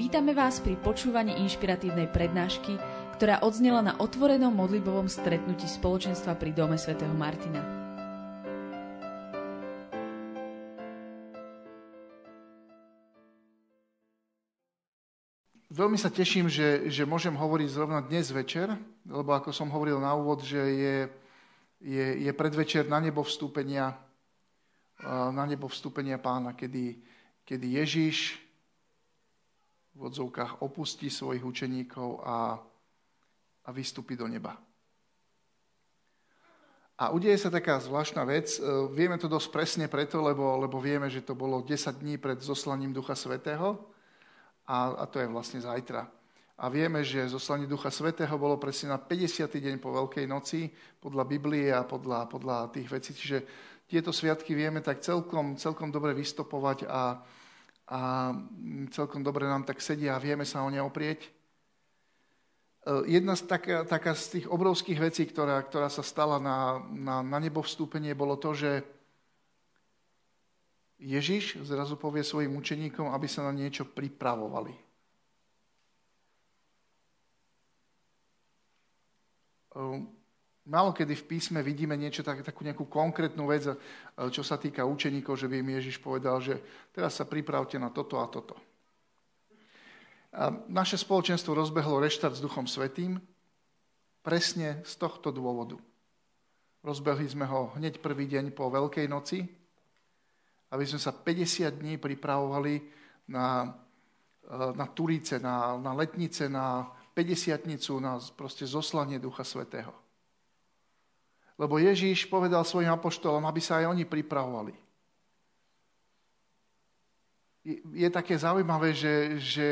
[0.00, 2.80] Vítame vás pri počúvaní inšpiratívnej prednášky,
[3.20, 7.60] ktorá odznela na otvorenom modlibovom stretnutí spoločenstva pri Dome svätého Martina.
[15.68, 18.72] Veľmi sa teším, že, že môžem hovoriť zrovna dnes večer,
[19.04, 20.96] lebo ako som hovoril na úvod, že je,
[21.84, 24.00] je, je predvečer na nebo vstúpenia,
[25.04, 27.04] na nebo vstúpenia pána, kedy,
[27.44, 28.48] kedy Ježíš
[30.00, 32.56] v odzovkách opustí svojich učeníkov a,
[33.64, 34.56] a vystúpi do neba.
[37.00, 38.56] A udeje sa taká zvláštna vec.
[38.56, 38.60] E,
[38.92, 42.96] vieme to dosť presne preto, lebo, lebo vieme, že to bolo 10 dní pred zoslaním
[42.96, 43.76] Ducha Svetého
[44.64, 46.08] a, a to je vlastne zajtra.
[46.60, 49.48] A vieme, že zoslanie Ducha Svetého bolo presne na 50.
[49.48, 50.68] deň po Veľkej noci,
[51.00, 53.16] podľa Biblie a podľa, podľa tých vecí.
[53.16, 53.38] Čiže
[53.88, 57.20] tieto sviatky vieme tak celkom, celkom dobre vystopovať a,
[57.90, 58.30] a
[58.94, 61.26] celkom dobre nám tak sedia a vieme sa o ne oprieť.
[61.26, 61.30] E,
[63.10, 67.38] jedna z taká, taká z tých obrovských vecí, ktorá, ktorá sa stala na, na, na
[67.42, 68.86] nebo vstúpenie, bolo to, že
[71.02, 74.74] Ježiš zrazu povie svojim učeníkom, aby sa na niečo pripravovali.
[79.74, 80.19] E,
[80.68, 83.76] Málo kedy v písme vidíme niečo, tak, takú nejakú konkrétnu vec, eh,
[84.28, 86.60] čo sa týka učeníkov, že by im Ježiš povedal, že
[86.92, 88.60] teraz sa pripravte na toto a toto.
[90.30, 93.18] A naše spoločenstvo rozbehlo reštart s Duchom Svetým
[94.22, 95.74] presne z tohto dôvodu.
[96.86, 99.42] Rozbehli sme ho hneď prvý deň po Veľkej noci,
[100.70, 102.84] aby sme sa 50 dní pripravovali
[103.32, 103.64] na,
[104.44, 106.84] eh, na Turíce, na, na letnice, na
[107.16, 110.09] 50 na proste zoslanie Ducha Svetého.
[111.60, 114.72] Lebo Ježíš povedal svojim apoštolom, aby sa aj oni pripravovali.
[117.60, 119.68] Je, je také zaujímavé, že, že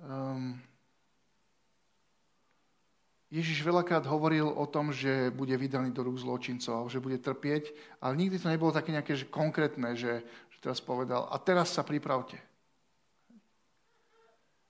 [0.00, 0.56] um,
[3.28, 8.16] Ježiš veľakrát hovoril o tom, že bude vydaný do rúk zločincov, že bude trpieť, ale
[8.16, 12.40] nikdy to nebolo také nejaké že konkrétne, že, že teraz povedal, a teraz sa pripravte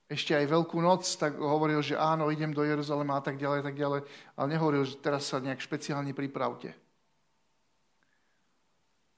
[0.07, 3.75] ešte aj Veľkú noc, tak hovoril, že áno, idem do Jeruzalema a tak ďalej, tak
[3.75, 4.01] ďalej,
[4.39, 6.71] ale nehovoril, že teraz sa nejak špeciálne pripravte.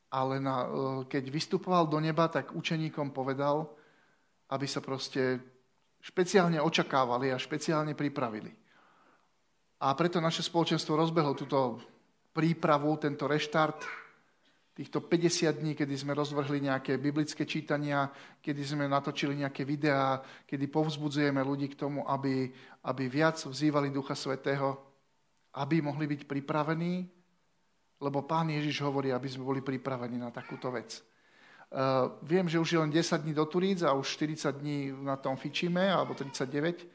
[0.09, 0.69] Ale na, e,
[1.05, 3.69] keď vystupoval do neba, tak učeníkom povedal,
[4.49, 5.37] aby sa proste
[6.01, 8.49] špeciálne očakávali a špeciálne pripravili.
[9.85, 11.85] A preto naše spoločenstvo rozbehlo túto
[12.33, 14.08] prípravu, tento reštart,
[14.79, 18.07] týchto 50 dní, kedy sme rozvrhli nejaké biblické čítania,
[18.39, 22.47] kedy sme natočili nejaké videá, kedy povzbudzujeme ľudí k tomu, aby,
[22.87, 24.79] aby viac vzývali Ducha Svetého,
[25.59, 27.11] aby mohli byť pripravení,
[27.99, 31.03] lebo Pán Ježiš hovorí, aby sme boli pripravení na takúto vec.
[31.69, 35.19] Uh, viem, že už je len 10 dní do Turíc a už 40 dní na
[35.19, 36.87] tom fičíme, alebo 39,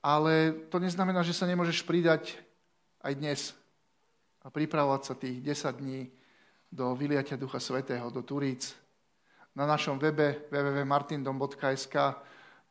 [0.00, 2.40] ale to neznamená, že sa nemôžeš pridať
[3.04, 3.40] aj dnes
[4.40, 6.08] a pripravovať sa tých 10 dní
[6.70, 8.74] do vyliatia Ducha Svetého, do Turíc.
[9.58, 11.94] Na našom webe www.martindom.sk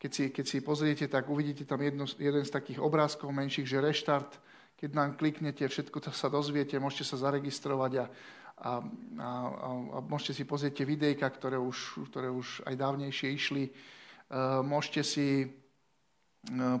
[0.00, 3.84] keď si, keď si pozriete, tak uvidíte tam jednu, jeden z takých obrázkov menších, že
[3.84, 4.32] reštart.
[4.80, 8.04] Keď nám kliknete, všetko to sa dozviete, môžete sa zaregistrovať a,
[8.64, 8.70] a,
[9.20, 9.28] a,
[9.92, 13.68] a môžete si pozrieť tie videjka, ktoré už, ktoré už aj dávnejšie išli.
[13.68, 13.72] E,
[14.64, 15.48] môžete si e,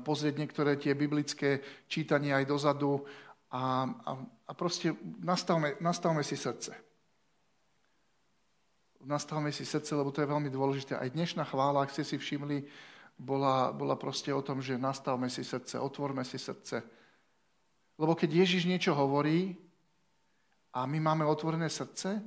[0.00, 1.60] pozrieť niektoré tie biblické
[1.92, 3.04] čítania aj dozadu
[3.52, 4.12] a, a,
[4.48, 6.89] a proste nastavme, nastavme si srdce
[9.04, 10.96] nastavme si srdce, lebo to je veľmi dôležité.
[10.96, 12.64] Aj dnešná chvála, ak ste si všimli,
[13.20, 16.80] bola, bola proste o tom, že nastavme si srdce, otvorme si srdce.
[18.00, 19.56] Lebo keď Ježiš niečo hovorí
[20.72, 22.20] a my máme otvorené srdce,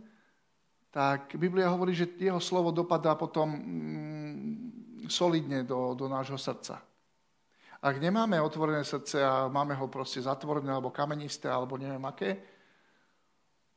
[0.93, 6.77] tak Biblia hovorí, že jeho slovo dopadá potom mm, solidne do, do nášho srdca.
[7.83, 12.37] Ak nemáme otvorené srdce a máme ho proste zatvorené, alebo kamenisté, alebo neviem aké,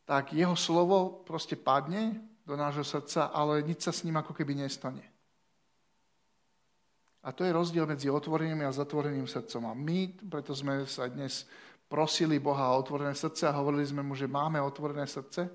[0.06, 4.54] tak jeho slovo proste padne do nášho srdca, ale nič sa s ním ako keby
[4.54, 5.02] nestane.
[7.26, 9.66] A to je rozdiel medzi otvoreným a zatvoreným srdcom.
[9.66, 11.42] A my, preto sme sa dnes
[11.90, 15.50] prosili Boha o otvorené srdce a hovorili sme mu, že máme otvorené srdce.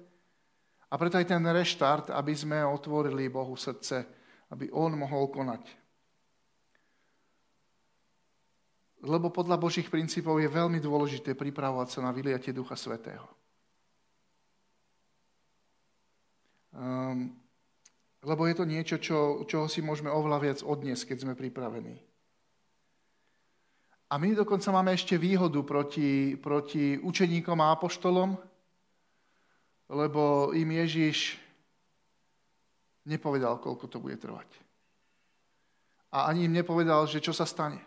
[0.92, 4.04] A preto aj ten reštart, aby sme otvorili Bohu srdce,
[4.52, 5.64] aby On mohol konať.
[9.08, 13.41] Lebo podľa Božích princípov je veľmi dôležité pripravovať sa na vyliatie Ducha Svetého.
[16.72, 17.36] Um,
[18.22, 21.98] lebo je to niečo, čo, čoho si môžeme oveľa viac odniesť, keď sme pripravení.
[24.12, 28.36] A my dokonca máme ešte výhodu proti, proti učeníkom a apoštolom,
[29.92, 31.40] lebo im Ježiš
[33.08, 34.48] nepovedal, koľko to bude trvať.
[36.12, 37.80] a ani im nepovedal, že čo sa stane.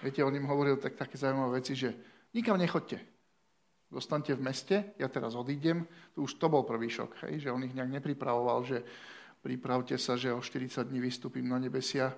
[0.00, 1.92] Viete, on im hovoril tak, také zaujímavé veci, že
[2.32, 3.17] nikam nechoďte.
[3.88, 5.88] Zostaňte v meste, ja teraz odídem.
[6.12, 8.84] Tu už to bol prvý šok, hej, že on ich nejak nepripravoval, že
[9.40, 12.12] pripravte sa, že o 40 dní vystúpim na nebesia.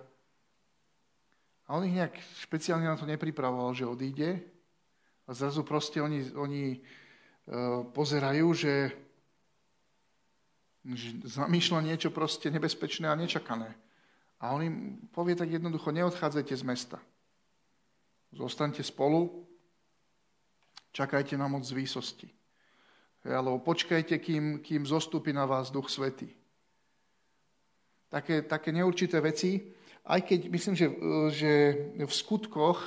[1.71, 4.43] A on ich nejak špeciálne na to nepripravoval, že odíde.
[5.27, 8.91] A zrazu proste oni, oni uh, pozerajú, že
[11.23, 13.79] zamýšľa niečo proste nebezpečné a nečakané.
[14.41, 14.77] A on im
[15.13, 16.99] povie tak jednoducho, neodchádzajte z mesta.
[18.33, 19.47] Zostaňte spolu,
[20.93, 22.29] čakajte na moc z výsosti.
[23.25, 26.33] Alebo počkajte, kým, kým zostupí na vás Duch Svetý.
[28.11, 29.71] Také, také neurčité veci,
[30.09, 30.87] aj keď myslím, že,
[31.31, 31.53] že
[31.95, 32.83] v skutkoch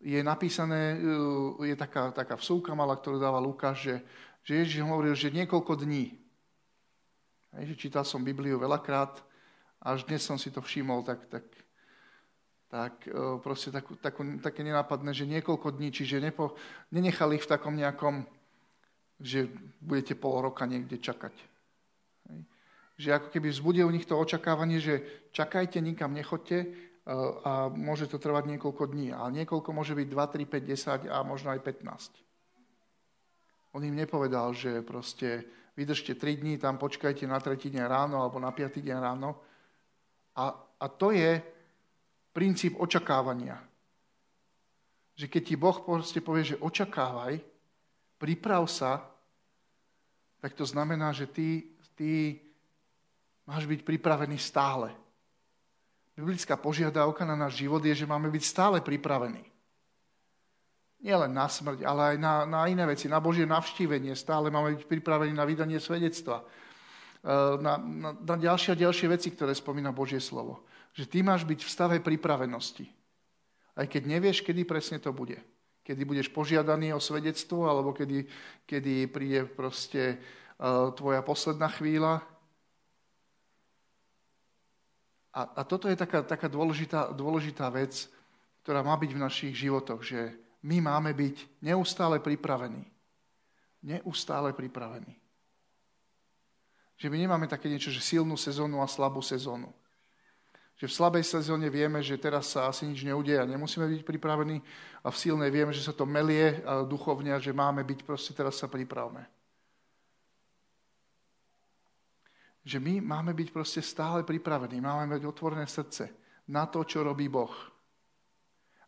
[0.00, 0.96] je napísané,
[1.60, 3.94] je taká, taká vsúka mala, ktorú dáva Lukáš, že,
[4.46, 6.16] že Ježiš hovoril, že niekoľko dní.
[7.56, 9.20] Hej, čítal som Bibliu veľakrát,
[9.82, 11.44] až dnes som si to všimol, tak, tak,
[12.70, 16.54] tak e, proste takú, takú, také nenápadné, že niekoľko dní, čiže nepo,
[16.94, 18.22] nenechali ich v takom nejakom,
[19.18, 19.50] že
[19.82, 21.34] budete pol roka niekde čakať.
[22.30, 22.40] Hej.
[22.94, 25.02] Že ako keby vzbudil u nich to očakávanie, že
[25.34, 26.66] čakajte, nikam nechoďte e,
[27.42, 29.10] a môže to trvať niekoľko dní.
[29.10, 33.74] A niekoľko môže byť 2, 3, 5, 10 a možno aj 15.
[33.74, 35.42] On im nepovedal, že proste
[35.74, 39.42] vydržte 3 dní, tam počkajte na tretí deň ráno alebo na piatý deň ráno.
[40.38, 41.58] A, a to je
[42.32, 43.58] princíp očakávania.
[45.18, 47.40] Že keď ti Boh proste povie, že očakávaj,
[48.16, 49.04] priprav sa,
[50.40, 52.40] tak to znamená, že ty, ty
[53.44, 54.94] máš byť pripravený stále.
[56.16, 59.50] Biblická požiadavka na náš život je, že máme byť stále pripravení
[61.00, 64.12] nielen na smrť, ale aj na, na iné veci, na Božie navštívenie.
[64.12, 66.44] Stále máme byť pripravení na vydanie svedectva.
[66.44, 66.44] E,
[67.60, 70.68] na, na, na ďalšie a ďalšie veci, ktoré spomína Božie slovo.
[70.94, 72.90] Že ty máš byť v stave pripravenosti.
[73.78, 75.38] Aj keď nevieš, kedy presne to bude.
[75.86, 78.26] Kedy budeš požiadaný o svedectvo, alebo kedy,
[78.66, 82.20] kedy príde proste uh, tvoja posledná chvíľa.
[85.30, 88.10] A, a toto je taká, taká dôležitá, dôležitá vec,
[88.66, 92.84] ktorá má byť v našich životoch, že my máme byť neustále pripravení.
[93.80, 95.16] Neustále pripravení.
[97.00, 99.72] Že my nemáme také niečo, že silnú sezónu a slabú sezónu.
[100.80, 104.64] Že v slabej sezóne vieme, že teraz sa asi nič neudeje a nemusíme byť pripravení
[105.04, 108.56] a v silnej vieme, že sa to melie duchovne a že máme byť proste teraz
[108.56, 109.28] sa pripravme.
[112.64, 116.08] Že my máme byť proste stále pripravení, máme mať otvorené srdce
[116.48, 117.52] na to, čo robí Boh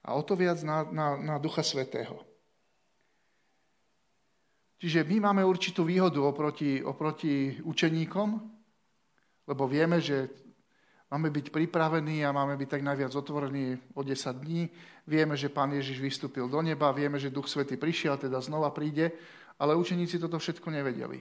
[0.03, 2.27] a o to viac na, na, na Ducha Svetého.
[4.83, 8.29] Čiže my máme určitú výhodu oproti, oproti učeníkom,
[9.47, 10.27] lebo vieme, že
[11.13, 14.65] máme byť pripravení a máme byť tak najviac otvorení o 10 dní.
[15.05, 19.13] Vieme, že Pán Ježiš vystúpil do neba, vieme, že Duch Svetý prišiel, teda znova príde,
[19.61, 21.21] ale učeníci toto všetko nevedeli.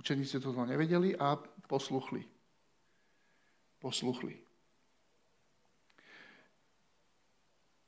[0.00, 1.36] Učeníci toto nevedeli a
[1.68, 2.24] posluchli.
[3.76, 4.40] Posluchli.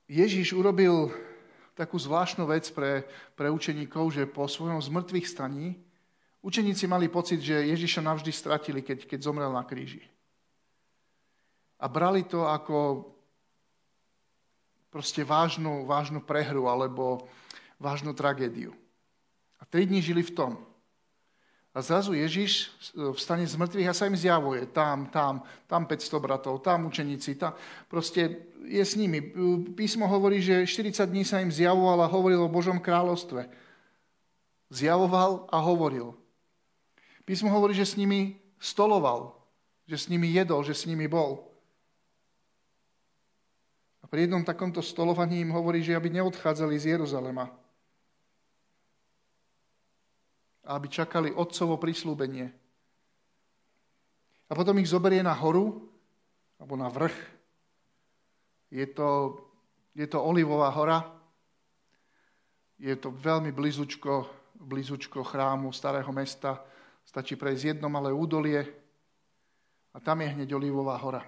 [0.06, 1.10] Ježiš urobil
[1.74, 5.80] takú zvláštnu vec pre, pre učeníkov, že po svojom zmrtvých staní
[6.44, 10.04] učeníci mali pocit, že Ježiša navždy stratili, keď, keď zomrel na kríži.
[11.76, 13.08] A brali to ako
[14.88, 17.28] proste vážnu, vážnu prehru alebo
[17.76, 18.72] vážnu tragédiu.
[19.60, 20.52] A tri dní žili v tom.
[21.76, 24.64] A zrazu Ježiš e, vstane z mŕtvych a sa im zjavuje.
[24.72, 27.36] Tam, tam, tam 500 bratov, tam učeníci.
[27.36, 27.52] Tam.
[27.84, 29.20] Proste je s nimi.
[29.20, 29.24] E,
[29.76, 33.44] písmo hovorí, že 40 dní sa im zjavoval a hovoril o Božom kráľovstve.
[34.72, 36.16] Zjavoval a hovoril.
[37.28, 39.36] Písmo hovorí, že s nimi stoloval,
[39.84, 41.45] že s nimi jedol, že s nimi bol.
[44.06, 47.50] A pri jednom takomto stolovaní im hovorí, že aby neodchádzali z Jeruzalema,
[50.62, 52.46] a aby čakali otcovo prislúbenie.
[54.46, 55.90] A potom ich zoberie na horu,
[56.54, 57.18] alebo na vrch.
[58.70, 59.42] Je to,
[59.90, 61.02] je to Olivová hora.
[62.78, 66.62] Je to veľmi blízučko, blízučko chrámu starého mesta.
[67.02, 68.62] Stačí prejsť jedno malé údolie
[69.94, 71.26] a tam je hneď Olivová hora.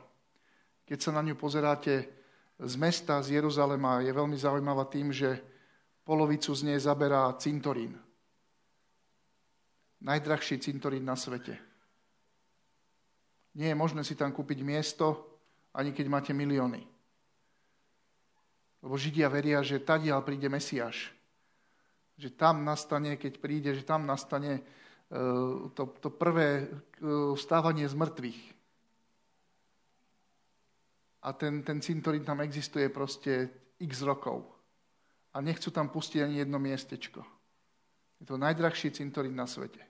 [0.87, 2.18] Keď sa na ňu pozeráte
[2.59, 5.39] z mesta, z Jeruzalema, je veľmi zaujímavá tým, že
[6.03, 7.95] polovicu z nej zaberá cintorín
[10.01, 11.59] najdrahší cintorín na svete.
[13.59, 15.27] Nie je možné si tam kúpiť miesto,
[15.75, 16.83] ani keď máte milióny.
[18.79, 21.11] Lebo Židia veria, že tadiaľ príde Mesiáš.
[22.15, 24.63] Že tam nastane, keď príde, že tam nastane e,
[25.75, 26.67] to, to prvé e,
[27.35, 28.41] stávanie z mŕtvych.
[31.23, 34.47] A ten, ten cintorín tam existuje proste x rokov.
[35.35, 37.21] A nechcú tam pustiť ani jedno miestečko.
[38.19, 39.83] Je to najdrahší cintorín na svete.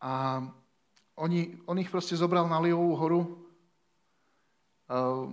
[0.00, 0.44] A
[1.16, 3.20] oni, on ich proste zobral na Liovú horu.
[4.86, 5.32] Uh,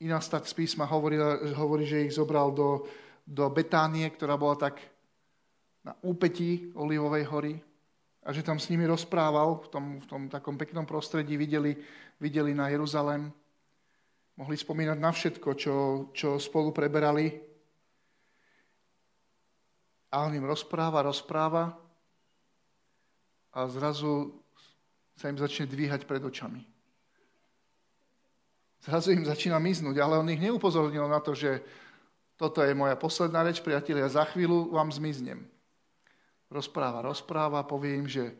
[0.00, 1.20] iná stať z písma hovorí,
[1.52, 2.88] hovorí, že ich zobral do,
[3.28, 4.80] do Betánie, ktorá bola tak
[5.84, 7.54] na úpetí Olivovej hory
[8.24, 11.76] a že tam s nimi rozprával v tom, v tom takom peknom prostredí, videli,
[12.16, 13.28] videli na Jeruzalém,
[14.40, 15.76] mohli spomínať na všetko, čo,
[16.16, 17.36] čo spolu preberali.
[20.08, 21.76] A on im rozpráva, rozpráva
[23.52, 24.40] a zrazu
[25.14, 26.64] sa im začne dvíhať pred očami.
[28.88, 31.60] Zrazu im začína miznúť, ale on ich neupozornil na to, že
[32.34, 35.44] toto je moja posledná reč, priatelia, za chvíľu vám zmiznem
[36.52, 38.34] rozpráva, rozpráva, povie im, že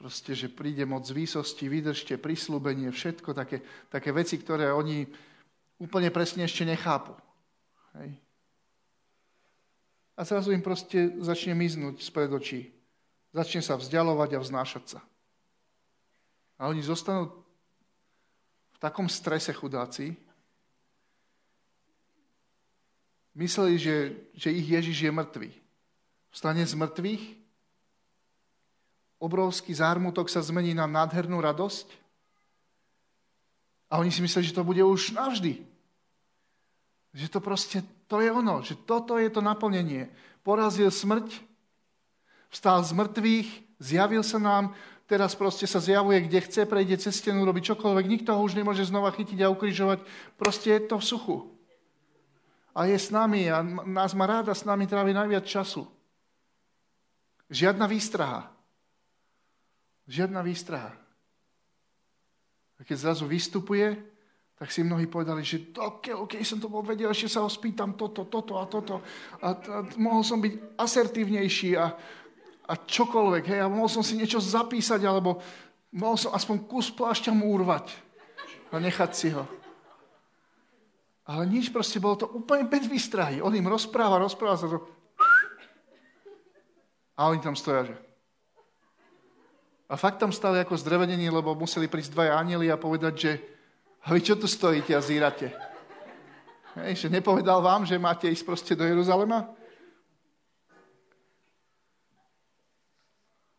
[0.00, 3.60] proste, že príde moc z výsosti, vydržte, prislúbenie, všetko, také,
[3.92, 5.04] také veci, ktoré oni
[5.76, 7.12] úplne presne ešte nechápu.
[8.00, 8.16] Hej.
[10.16, 12.72] A zrazu im proste začne miznúť spred očí.
[13.32, 15.00] Začne sa vzdialovať a vznášať sa.
[16.60, 17.32] A oni zostanú
[18.72, 20.16] v takom strese chudáci,
[23.36, 23.96] mysleli, že,
[24.32, 25.50] že ich Ježiš je mŕtvý
[26.30, 27.24] vstane z mŕtvych,
[29.20, 31.86] obrovský zármutok sa zmení na nádhernú radosť
[33.92, 35.60] a oni si mysleli, že to bude už navždy.
[37.10, 40.08] Že to proste, to je ono, že toto je to naplnenie.
[40.46, 41.26] Porazil smrť,
[42.54, 43.48] vstal z mŕtvych,
[43.82, 44.72] zjavil sa nám,
[45.10, 48.86] teraz proste sa zjavuje, kde chce, prejde cez stenu, robí čokoľvek, nikto ho už nemôže
[48.86, 50.06] znova chytiť a ukrižovať.
[50.38, 51.36] Proste je to v suchu.
[52.70, 55.82] A je s nami a nás má ráda, s nami trávi najviac času.
[57.50, 58.46] Žiadna výstraha.
[60.06, 60.94] Žiadna výstraha.
[62.78, 63.98] A keď zrazu vystupuje,
[64.60, 67.96] tak si mnohí povedali, že ok, ok, som to bol vedel, ešte sa ho spýtam
[67.96, 69.00] toto, toto a toto.
[69.40, 71.96] A, a mohol som byť asertívnejší a,
[72.68, 73.44] a čokoľvek.
[73.50, 75.40] Hej, a mohol som si niečo zapísať, alebo
[75.96, 77.88] mohol som aspoň kus plášťa mu urvať
[78.70, 79.48] a nechať si ho.
[81.24, 83.40] Ale nič, proste bolo to úplne bez výstrahy.
[83.40, 84.84] On im rozpráva, rozpráva sa to.
[87.20, 87.96] A oni tam stoja, že...
[89.92, 93.32] A fakt tam stali ako zdrevenení, lebo museli prísť dvaja anieli a povedať, že
[94.00, 95.52] a vy čo tu stojíte a zírate?
[96.80, 99.52] Hej, že nepovedal vám, že máte ísť proste do Jeruzalema?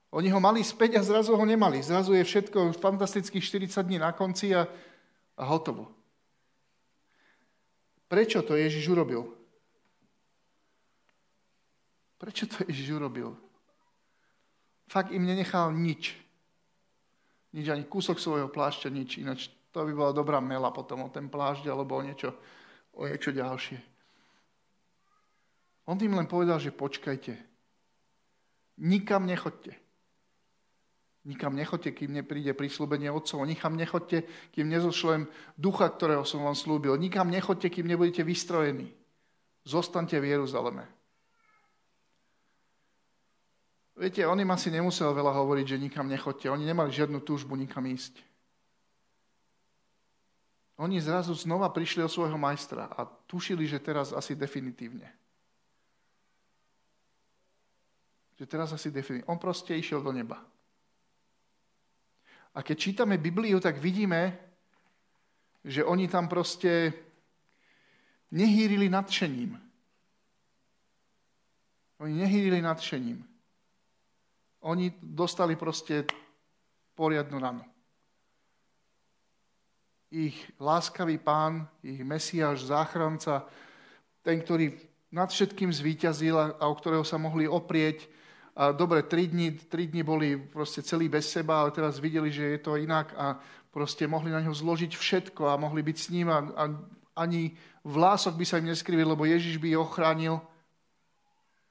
[0.09, 1.85] Oni ho mali späť a zrazu ho nemali.
[1.85, 4.65] Zrazu je všetko fantastických 40 dní na konci a,
[5.37, 5.93] a hotovo.
[8.09, 9.29] Prečo to Ježiš urobil?
[12.17, 13.50] Prečo to Ježiš urobil?
[14.91, 16.11] Fakt im nenechal nič.
[17.55, 19.23] Nič, ani kúsok svojho plášťa, nič.
[19.23, 22.35] Ináč to by bola dobrá mela potom o ten plášť alebo o niečo,
[22.99, 23.79] o niečo ďalšie.
[25.87, 27.39] On im len povedal, že počkajte.
[28.83, 29.79] Nikam nechoďte.
[31.23, 33.47] Nikam nechoďte, kým nepríde prísľubenie otcov.
[33.47, 35.23] Nikam nechoďte, kým nezošlem
[35.55, 36.99] ducha, ktorého som vám slúbil.
[36.99, 38.91] Nikam nechoďte, kým nebudete vystrojení.
[39.63, 41.00] Zostaňte v Jeruzaleme.
[44.01, 46.49] Viete, on im asi nemusel veľa hovoriť, že nikam nechodte.
[46.49, 48.17] Oni nemali žiadnu túžbu nikam ísť.
[50.81, 55.05] Oni zrazu znova prišli o svojho majstra a tušili, že teraz asi definitívne.
[58.41, 59.29] Že teraz asi definitívne.
[59.29, 60.41] On proste išiel do neba.
[62.57, 64.33] A keď čítame Bibliu, tak vidíme,
[65.61, 66.89] že oni tam proste
[68.33, 69.61] nehýrili nadšením.
[72.01, 73.30] Oni nehýrili nadšením.
[74.61, 76.05] Oni dostali proste
[76.93, 77.63] poriadnu ranu.
[80.11, 83.47] Ich láskavý pán, ich mesiáš, záchranca,
[84.21, 84.75] ten, ktorý
[85.11, 88.05] nad všetkým zvíťazil a o ktorého sa mohli oprieť.
[88.51, 92.43] A dobre, tri dni, tri dni boli proste celý bez seba, ale teraz videli, že
[92.55, 93.39] je to inak a
[93.71, 96.63] proste mohli na ňo zložiť všetko a mohli byť s ním a, a
[97.15, 97.55] ani
[97.87, 100.43] vlások by sa im neskrivil, lebo Ježiš by ich ochránil.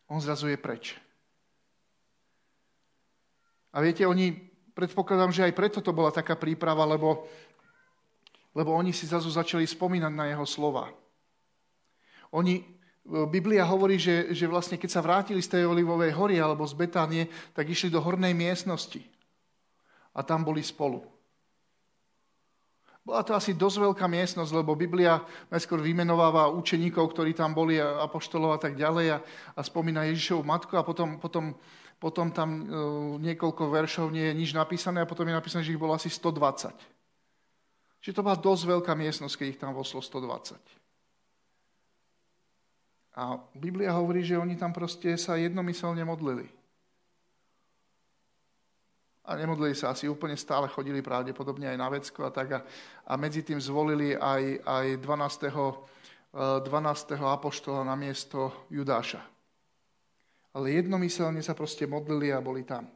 [0.09, 0.97] On zrazu je preč.
[3.70, 4.34] A viete, oni,
[4.74, 7.26] predpokladám, že aj preto to bola taká príprava, lebo,
[8.54, 10.90] lebo oni si zrazu začali spomínať na jeho slova.
[12.34, 12.62] Oni,
[13.30, 17.26] Biblia hovorí, že, že vlastne keď sa vrátili z tej Olivovej hory alebo z Betánie,
[17.54, 19.02] tak išli do hornej miestnosti.
[20.14, 21.06] A tam boli spolu.
[23.00, 28.54] Bola to asi dosť veľká miestnosť, lebo Biblia najskôr vymenováva učeníkov, ktorí tam boli, apoštolov
[28.54, 29.18] a tak ďalej a,
[29.56, 31.56] a spomína Ježišovu matku a potom, potom
[32.00, 32.62] potom tam e,
[33.21, 36.73] niekoľko veršov nie je nič napísané a potom je napísané, že ich bolo asi 120.
[38.00, 40.57] Čiže to bola dosť veľká miestnosť, keď ich tam voslo 120.
[43.21, 46.49] A Biblia hovorí, že oni tam proste sa jednomyselne modlili.
[49.28, 52.49] A nemodlili sa asi úplne stále, chodili pravdepodobne aj na vecko a tak.
[52.57, 52.61] A,
[53.04, 56.00] a medzi tým zvolili aj, aj 12.
[56.33, 57.19] 12.
[57.19, 59.39] apoštola na miesto Judáša.
[60.50, 62.90] Ale jednomyselne sa proste modlili a boli tam.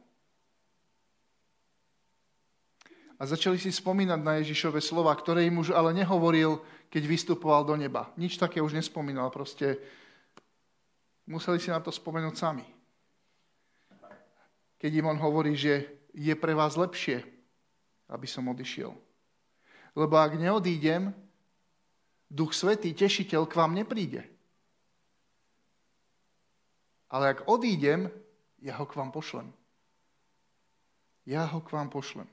[3.15, 6.59] A začali si spomínať na Ježišove slova, ktoré im už ale nehovoril,
[6.91, 8.11] keď vystupoval do neba.
[8.19, 9.79] Nič také už nespomínal, proste
[11.23, 12.67] museli si na to spomenúť sami.
[14.75, 17.23] Keď im on hovorí, že je pre vás lepšie,
[18.11, 18.91] aby som odišiel.
[19.95, 21.15] Lebo ak neodídem,
[22.27, 24.27] Duch Svetý, tešiteľ, k vám nepríde.
[27.15, 28.11] Ale ak odídem,
[28.59, 29.47] ja ho k vám pošlem.
[31.23, 32.27] Ja ho k vám pošlem.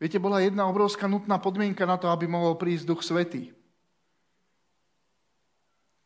[0.00, 3.52] Viete, bola jedna obrovská nutná podmienka na to, aby mohol prísť Duch Svetý.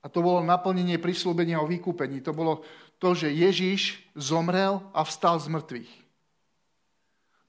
[0.03, 2.19] A to bolo naplnenie prislúbenia o vykúpení.
[2.27, 2.67] To bolo
[2.99, 5.93] to, že Ježíš zomrel a vstal z mŕtvych.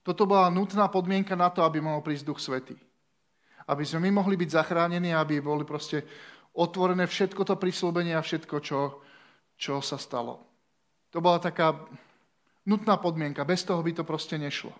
[0.05, 2.77] Toto bola nutná podmienka na to, aby mohol prísť Duch Svetý.
[3.65, 6.05] Aby sme my mohli byť zachránení, aby boli proste
[6.55, 8.99] otvorené všetko to prislúbenie a všetko, čo,
[9.55, 10.43] čo sa stalo.
[11.11, 11.75] To bola taká
[12.63, 13.47] nutná podmienka.
[13.47, 14.71] Bez toho by to proste nešlo.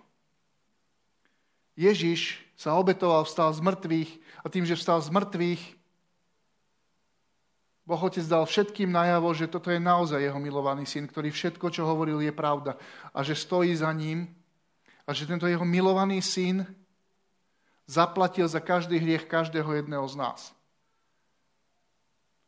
[1.79, 4.11] Ježiš sa obetoval, vstal z mŕtvych
[4.43, 5.81] a tým, že vstal z mŕtvych,
[7.81, 11.83] Boh Otec dal všetkým najavo, že toto je naozaj jeho milovaný syn, ktorý všetko, čo
[11.83, 12.77] hovoril, je pravda
[13.11, 14.29] a že stojí za ním
[15.03, 16.63] a že tento jeho milovaný syn
[17.89, 20.39] zaplatil za každý hriech každého jedného z nás.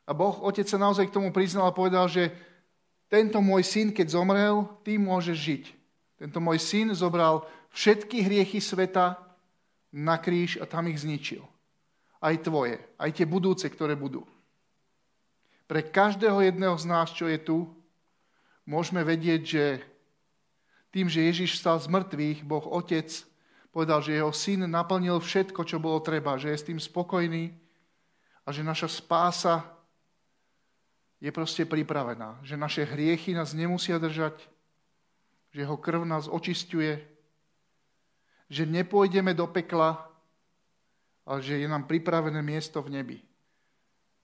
[0.04, 2.34] A Boh Otec sa naozaj k tomu priznal a povedal, že
[3.08, 5.64] tento môj syn, keď zomrel, ty môžeš žiť.
[6.20, 9.22] Tento môj syn zobral všetky hriechy sveta
[9.94, 11.46] na kríž a tam ich zničil.
[12.24, 14.24] Aj tvoje, aj tie budúce, ktoré budú.
[15.68, 17.70] Pre každého jedného z nás, čo je tu,
[18.68, 19.66] môžeme vedieť, že
[20.94, 23.10] tým, že Ježiš stal z mŕtvych, Boh Otec
[23.74, 27.50] povedal, že jeho syn naplnil všetko, čo bolo treba, že je s tým spokojný
[28.46, 29.66] a že naša spása
[31.24, 32.44] je proste pripravená.
[32.44, 34.36] Že naše hriechy nás nemusia držať,
[35.56, 37.14] že jeho krv nás očistuje
[38.54, 39.98] že nepôjdeme do pekla,
[41.26, 43.18] ale že je nám pripravené miesto v nebi.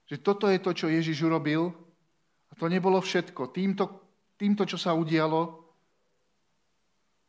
[0.06, 1.74] Že toto je to, čo Ježiš urobil
[2.50, 3.50] a to nebolo všetko.
[3.50, 3.90] Týmto,
[4.38, 5.66] týmto čo sa udialo,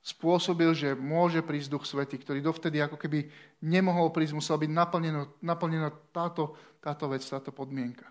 [0.05, 3.29] spôsobil, že môže prísť Duch Svety, ktorý dovtedy ako keby
[3.65, 8.09] nemohol prísť, musel byť naplnená naplnená táto, táto vec, táto podmienka.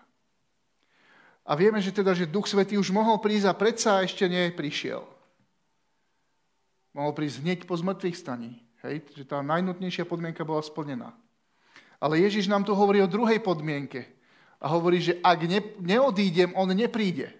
[1.44, 5.02] A vieme, že teda, že Duch Svetý už mohol prísť a predsa ešte neprišiel.
[6.92, 8.60] Mohol prísť hneď po zmrtvých staní.
[8.80, 11.12] Hej, že tá najnutnejšia podmienka bola splnená.
[12.00, 14.08] Ale Ježiš nám tu hovorí o druhej podmienke.
[14.60, 17.32] A hovorí, že ak ne, neodídem, on nepríde.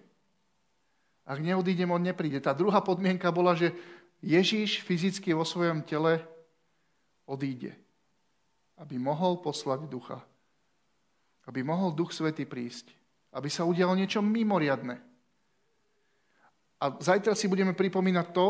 [1.25, 2.41] Ak neodídem, on nepríde.
[2.41, 3.73] Tá druhá podmienka bola, že
[4.21, 6.21] Ježiš fyzicky vo svojom tele
[7.25, 7.73] odíde.
[8.77, 10.21] Aby mohol poslať ducha.
[11.45, 13.00] Aby mohol duch svety prísť.
[13.31, 14.99] Aby sa udialo niečo mimoriadne.
[16.81, 18.47] A zajtra si budeme pripomínať to,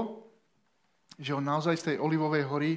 [1.20, 2.72] že on naozaj z tej olivovej hory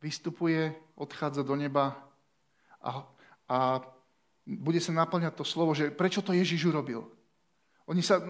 [0.00, 1.96] vystupuje, odchádza do neba
[2.84, 3.04] a,
[3.48, 3.58] a
[4.44, 7.08] bude sa naplňať to slovo, že prečo to Ježiš urobil.
[7.88, 8.20] Oni, sa,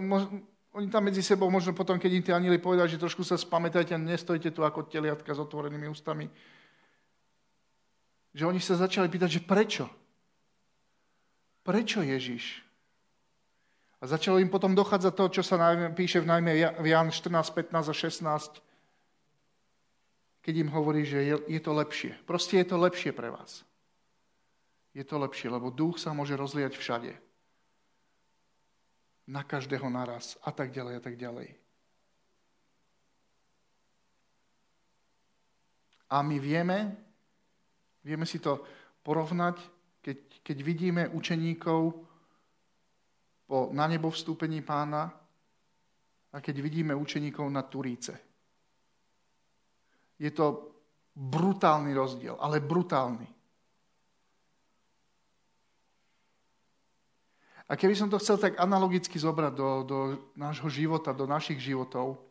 [0.72, 3.94] oni tam medzi sebou, možno potom, keď im tie anili povedali, že trošku sa spamätajte
[3.94, 6.30] a nestojte tu ako teliatka s otvorenými ústami,
[8.30, 9.90] že oni sa začali pýtať, že prečo?
[11.60, 12.64] Prečo Ježiš?
[14.00, 15.60] A začalo im potom dochádzať to, čo sa
[15.92, 18.64] píše v najmä v Jan 14, 15 a 16,
[20.40, 22.16] keď im hovorí, že je, je to lepšie.
[22.24, 23.60] Proste je to lepšie pre vás.
[24.96, 27.12] Je to lepšie, lebo duch sa môže rozliať všade.
[29.28, 31.54] Na každého naraz a tak ďalej a tak ďalej.
[36.10, 36.98] A my vieme,
[38.02, 38.64] vieme si to
[39.06, 39.62] porovnať,
[40.42, 42.10] keď, vidíme učeníkov,
[43.50, 45.10] po na nebo vstúpení pána
[46.30, 48.14] a keď vidíme učeníkov na Turíce.
[50.22, 50.70] Je to
[51.18, 53.26] brutálny rozdiel, ale brutálny.
[57.70, 59.98] A keby som to chcel tak analogicky zobrať do, do
[60.38, 62.22] nášho života, do našich životov,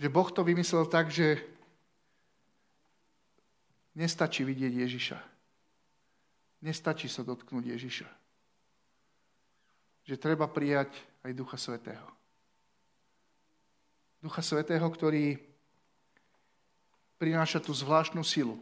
[0.00, 1.40] že Boh to vymyslel tak, že
[3.96, 5.37] nestačí vidieť Ježiša.
[6.62, 8.08] Nestačí sa dotknúť Ježiša
[10.08, 10.88] že treba prijať
[11.20, 12.08] aj Ducha Svetého.
[14.24, 15.36] Ducha Svetého, ktorý
[17.20, 18.56] prináša tú zvláštnu silu.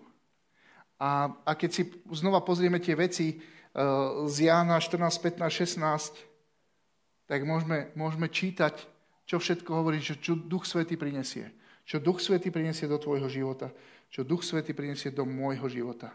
[0.99, 7.47] A, a keď si znova pozrieme tie veci uh, z Jána 14, 15, 16, tak
[7.47, 8.83] môžeme, môžeme čítať,
[9.23, 11.55] čo všetko hovorí, že čo Duch Svety prinesie.
[11.87, 13.71] Čo Duch Svety prinesie do tvojho života.
[14.11, 16.11] Čo Duch Svety prinesie do môjho života.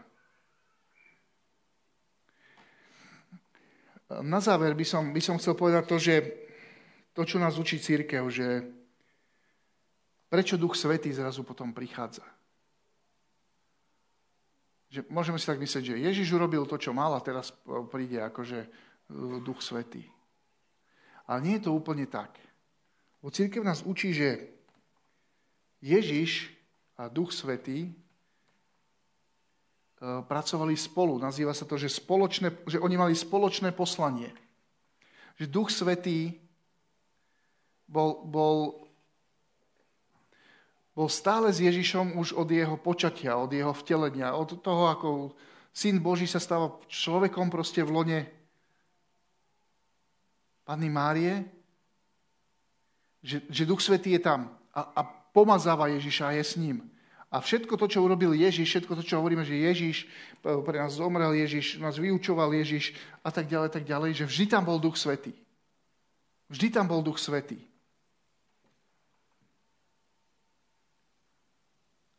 [4.20, 6.14] Na záver by som, by som chcel povedať to, že
[7.16, 8.68] to, čo nás učí církev, že
[10.28, 12.24] prečo Duch Svetý zrazu potom prichádza.
[14.92, 17.56] Že môžeme si tak myslieť, že Ježiš urobil to, čo mal a teraz
[17.88, 18.68] príde akože
[19.40, 20.04] Duch Svetý.
[21.24, 22.36] Ale nie je to úplne tak.
[23.24, 24.52] Bo církev nás učí, že
[25.80, 26.52] Ježiš
[26.98, 27.94] a Duch Svetý
[30.02, 31.22] pracovali spolu.
[31.22, 34.34] Nazýva sa to, že, spoločné, že oni mali spoločné poslanie.
[35.38, 36.34] Že Duch Svetý
[37.86, 38.88] bol, bol,
[40.98, 45.08] bol stále s Ježišom už od jeho počatia, od jeho vtelenia, od toho, ako
[45.70, 48.20] syn Boží sa stáva človekom proste v lone
[50.66, 51.46] Panny Márie,
[53.22, 56.91] že, že Duch Svetý je tam a, a pomazáva Ježiša a je s ním.
[57.32, 60.04] A všetko to, čo urobil Ježiš, všetko to, čo hovoríme, že Ježiš
[60.44, 62.92] pre nás zomrel, Ježiš nás vyučoval, Ježiš
[63.24, 65.32] a tak ďalej, tak ďalej, že vždy tam bol Duch Svetý.
[66.52, 67.56] Vždy tam bol Duch Svetý.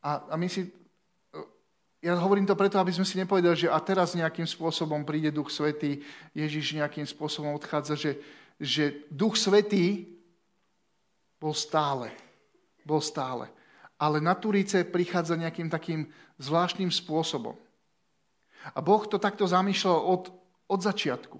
[0.01, 0.73] A, a my si,
[2.01, 5.53] ja hovorím to preto, aby sme si nepovedali, že a teraz nejakým spôsobom príde Duch
[5.53, 6.01] Svetý,
[6.33, 8.11] Ježiš nejakým spôsobom odchádza, že,
[8.57, 10.09] že Duch Svetý
[11.37, 12.09] bol stále.
[12.81, 13.47] Bol stále.
[14.03, 17.55] Ale na Turíce prichádza nejakým takým zvláštnym spôsobom.
[18.75, 20.23] A Boh to takto zamýšľal od,
[20.67, 21.39] od začiatku.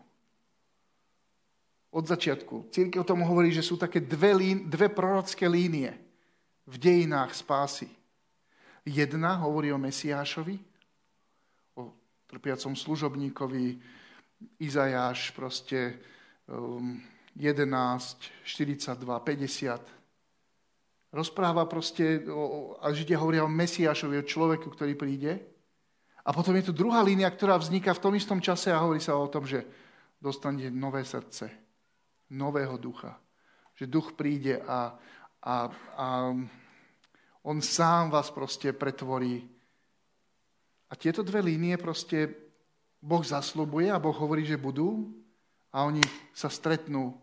[1.92, 2.72] Od začiatku.
[2.72, 5.92] Církev tomu hovorí, že sú také dve, lín, dve prorocké línie
[6.64, 7.92] v dejinách spásy.
[8.88, 10.56] Jedna hovorí o Mesiášovi,
[11.76, 11.92] o
[12.32, 13.80] trpiacom služobníkovi,
[14.60, 16.00] Izajáš proste
[16.48, 17.00] um,
[17.36, 17.64] 11,
[18.44, 20.03] 42, 50.
[21.14, 25.38] Rozpráva proste, o, a Židia hovoria o Mesiášovi, o človeku, ktorý príde.
[26.26, 29.14] A potom je tu druhá línia, ktorá vzniká v tom istom čase a hovorí sa
[29.14, 29.62] o tom, že
[30.18, 31.54] dostane nové srdce,
[32.34, 33.14] nového ducha.
[33.78, 34.98] Že duch príde a,
[35.46, 35.54] a,
[36.00, 36.06] a
[37.46, 39.46] on sám vás proste pretvorí.
[40.90, 42.32] A tieto dve línie proste
[43.04, 45.14] Boh zaslubuje a Boh hovorí, že budú
[45.70, 47.14] a oni sa stretnú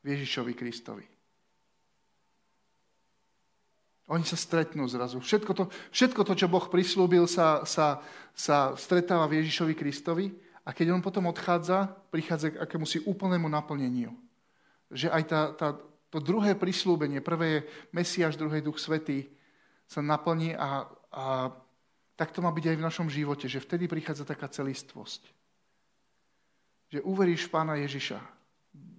[0.00, 1.11] v Ježišovi Kristovi.
[4.12, 5.24] Oni sa stretnú zrazu.
[5.24, 8.04] Všetko to, všetko to čo Boh prislúbil, sa, sa,
[8.36, 10.28] sa stretáva v Ježišovi Kristovi
[10.68, 14.12] a keď on potom odchádza, prichádza k akémusi úplnému naplneniu.
[14.92, 15.68] Že aj tá, tá,
[16.12, 17.60] to druhé prislúbenie, prvé je
[17.96, 19.32] Mesiáš, druhé Duch Svetý,
[19.88, 21.48] sa naplní a, a
[22.12, 25.24] tak to má byť aj v našom živote, že vtedy prichádza taká celistvosť.
[26.92, 28.20] Že uveríš Pána Ježiša,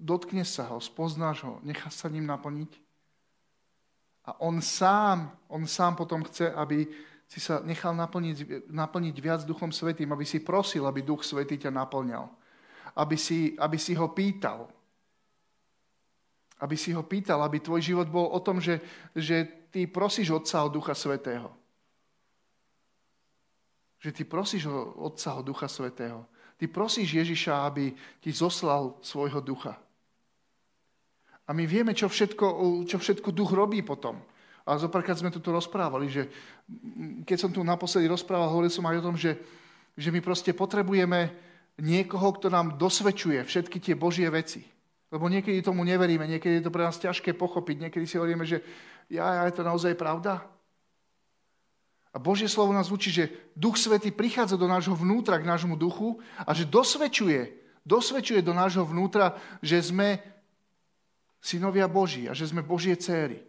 [0.01, 2.82] dotkneš sa ho, spoznáš ho, necháš sa ním naplniť
[4.23, 6.87] a on sám, on sám potom chce, aby
[7.27, 11.75] si sa nechal naplniť, naplniť viac Duchom Svetým, aby si prosil, aby Duch Svetý ťa
[11.75, 12.29] naplňal.
[12.95, 14.69] Aby si, aby si ho pýtal,
[16.63, 18.79] aby si ho pýtal, aby tvoj život bol o tom, že,
[19.11, 21.51] že ty prosíš Otca o Ducha Svetého.
[23.99, 26.23] Že ty prosíš Otca o Ducha Svetého.
[26.55, 27.91] Ty prosíš Ježiša, aby
[28.23, 29.75] ti zoslal svojho ducha.
[31.43, 32.45] A my vieme, čo všetko,
[32.87, 34.19] čo všetko duch robí potom.
[34.63, 36.31] A zopárkrát sme tu rozprávali, že
[37.27, 39.35] keď som tu naposledy rozprával, hovoril som aj o tom, že,
[39.99, 41.35] že my proste potrebujeme
[41.83, 44.63] niekoho, kto nám dosvedčuje všetky tie Božie veci.
[45.11, 48.63] Lebo niekedy tomu neveríme, niekedy je to pre nás ťažké pochopiť, niekedy si hovoríme, že
[49.11, 50.41] ja, ja, je to naozaj pravda.
[52.13, 56.21] A Božie slovo nás učí, že Duch Svetý prichádza do nášho vnútra, k nášmu duchu
[56.39, 57.51] a že dosvedčuje,
[57.83, 60.21] dosvedčuje do nášho vnútra, že sme
[61.43, 63.43] synovia Boží a že sme Božie céry.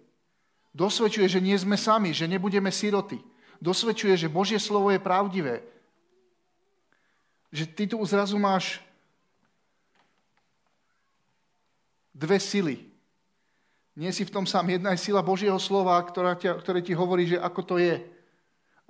[0.74, 3.22] Dosvedčuje, že nie sme sami, že nebudeme siroty.
[3.62, 5.62] Dosvedčuje, že Božie slovo je pravdivé.
[7.54, 8.82] Že ty tu zrazu máš
[12.10, 12.82] dve sily.
[13.94, 14.74] Nie si v tom sám.
[14.74, 18.02] Jedna je sila Božieho slova, ktorá ťa, ktoré ti hovorí, že ako to je.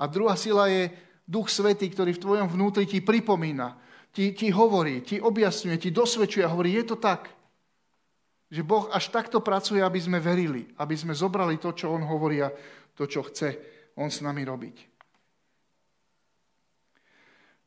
[0.01, 0.89] A druhá sila je
[1.29, 3.77] Duch Svetý, ktorý v tvojom vnútri ti pripomína,
[4.17, 7.44] ti, ti hovorí, ti objasňuje, ti dosvedčuje a hovorí, je to tak.
[8.55, 12.39] Že Boh až takto pracuje, aby sme verili, aby sme zobrali to, čo On hovorí
[12.39, 12.55] a
[12.95, 13.59] to, čo chce
[13.99, 14.77] On s nami robiť.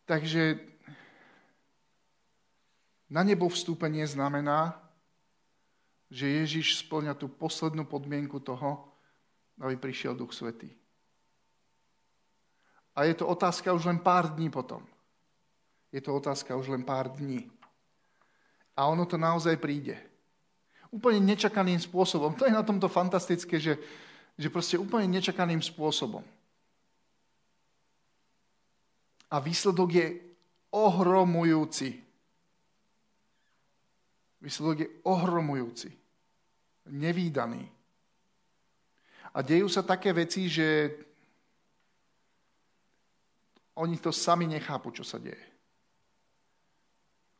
[0.08, 0.56] Takže
[3.12, 4.80] na nebo vstúpenie znamená,
[6.08, 8.88] že Ježiš splňa tú poslednú podmienku toho,
[9.60, 10.72] aby prišiel Duch Svetý.
[12.96, 14.88] A je to otázka už len pár dní potom.
[15.92, 17.52] Je to otázka už len pár dní.
[18.72, 20.00] A ono to naozaj príde.
[20.88, 22.36] Úplne nečakaným spôsobom.
[22.40, 23.76] To je na tomto fantastické, že,
[24.40, 26.24] že proste úplne nečakaným spôsobom.
[29.28, 30.08] A výsledok je
[30.72, 32.00] ohromujúci.
[34.40, 35.92] Výsledok je ohromujúci.
[36.88, 37.68] Nevýdaný.
[39.36, 40.96] A dejú sa také veci, že
[43.78, 45.44] oni to sami nechápu, čo sa deje.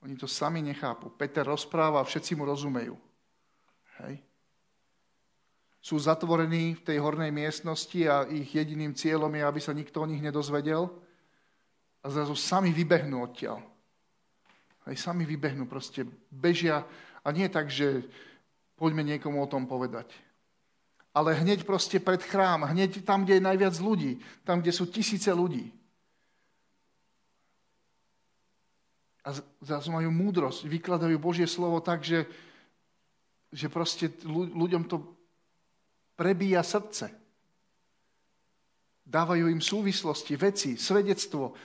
[0.06, 1.10] Oni to sami nechápu.
[1.10, 3.07] Peter rozpráva všetci mu rozumejú.
[4.06, 4.22] Hej.
[5.82, 10.10] Sú zatvorení v tej hornej miestnosti a ich jediným cieľom je, aby sa nikto o
[10.10, 10.92] nich nedozvedel.
[12.04, 13.64] A zrazu sami vybehnú odtiaľ.
[14.86, 16.84] Hej, sami vybehnú, proste bežia.
[17.24, 18.04] A nie tak, že
[18.76, 20.12] poďme niekomu o tom povedať.
[21.16, 25.34] Ale hneď proste pred chrám, hneď tam, kde je najviac ľudí, tam, kde sú tisíce
[25.34, 25.74] ľudí.
[29.28, 32.24] a zrazu majú múdrosť, vykladajú Božie slovo tak, že,
[33.52, 35.04] že proste ľuďom to
[36.18, 37.14] prebíja srdce.
[39.08, 41.56] Dávajú im súvislosti, veci, svedectvo.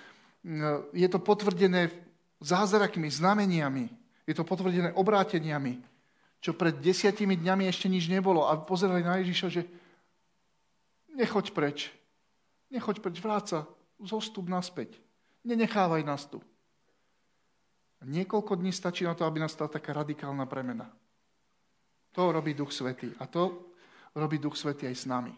[0.95, 1.90] Je to potvrdené
[2.38, 3.90] zázrakmi, znameniami.
[4.23, 5.83] Je to potvrdené obráteniami,
[6.38, 8.47] čo pred desiatimi dňami ešte nič nebolo.
[8.47, 9.62] A pozerali na Ježiša, že
[11.18, 11.90] nechoď preč.
[12.71, 13.66] Nechoď preč, vráca,
[13.99, 14.95] zostup naspäť.
[15.42, 16.38] Nenechávaj nás tu.
[18.03, 20.90] Niekoľko dní stačí na to, aby nastala taká radikálna premena.
[22.12, 23.12] To robí Duch Svetý.
[23.20, 23.72] A to
[24.14, 25.33] robí Duch Svetý aj s nami.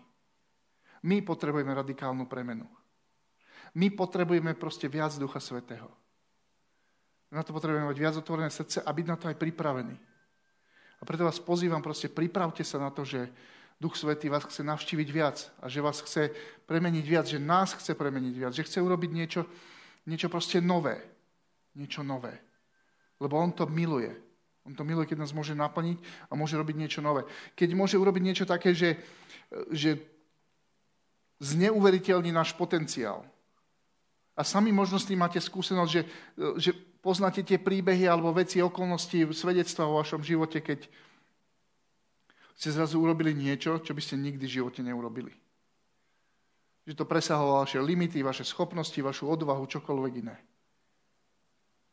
[1.05, 2.67] My potrebujeme radikálnu premenu.
[3.75, 5.91] My potrebujeme proste viac Ducha Svetého.
[7.35, 9.97] Na to potrebujeme mať viac otvorené srdce a byť na to aj pripravený.
[10.99, 13.27] A preto vás pozývam, proste pripravte sa na to, že
[13.83, 16.31] Duch Svetý vás chce navštíviť viac a že vás chce
[16.71, 19.43] premeniť viac, že nás chce premeniť viac, že chce urobiť niečo,
[20.07, 21.03] niečo proste nové.
[21.75, 22.39] Niečo nové.
[23.19, 24.15] Lebo on to miluje.
[24.65, 27.29] On to miluje, keď nás môže naplniť a môže robiť niečo nové.
[27.53, 28.97] Keď môže urobiť niečo také, že,
[29.69, 30.01] že
[31.45, 33.29] zneuveriteľní náš potenciál.
[34.35, 36.03] A sami možno s tým máte skúsenosť, že,
[36.57, 36.71] že
[37.05, 40.89] poznáte tie príbehy alebo veci, okolnosti, svedectva o vašom živote, keď
[42.57, 45.31] ste zrazu urobili niečo, čo by ste nikdy v živote neurobili.
[46.89, 50.37] Že to presahovalo vaše limity, vaše schopnosti, vašu odvahu, čokoľvek iné.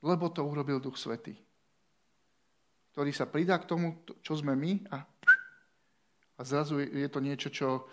[0.02, 1.38] Lebo to urobil Duch Svetý,
[2.92, 5.00] ktorý sa pridá k tomu, čo sme my a,
[6.38, 7.88] a zrazu je to niečo, čo,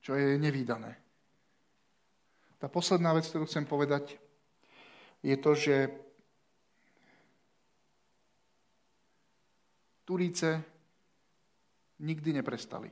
[0.00, 0.96] čo je nevýdané.
[2.58, 4.18] Tá posledná vec, ktorú chcem povedať,
[5.22, 5.76] je to, že
[10.08, 10.64] Turíce
[12.00, 12.88] nikdy neprestali.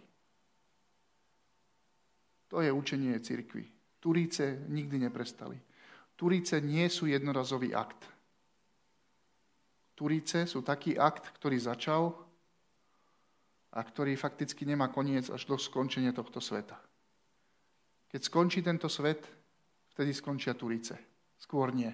[2.52, 3.64] To je učenie cirkvy.
[3.98, 5.56] Turíce nikdy neprestali.
[6.12, 8.15] Turice nie sú jednorazový akt.
[9.96, 12.12] Turice sú taký akt, ktorý začal
[13.72, 16.76] a ktorý fakticky nemá koniec až do skončenia tohto sveta.
[18.12, 19.24] Keď skončí tento svet,
[19.96, 21.00] vtedy skončia Turice.
[21.40, 21.88] Skôr nie.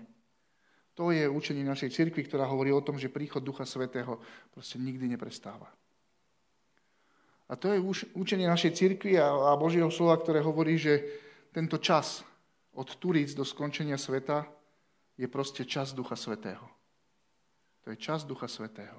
[0.99, 4.21] To je učenie našej cirkvi, ktorá hovorí o tom, že príchod Ducha Svetého
[4.53, 5.71] proste nikdy neprestáva.
[7.49, 7.81] A to je
[8.19, 11.01] učenie našej cirkvi a Božieho slova, ktoré hovorí, že
[11.53, 12.25] tento čas,
[12.73, 14.49] od Turíc do skončenia sveta
[15.21, 16.82] je proste čas Ducha Svetého.
[17.83, 18.99] To je čas Ducha Svetého.